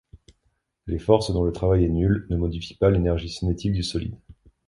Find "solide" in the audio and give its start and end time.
3.83-4.15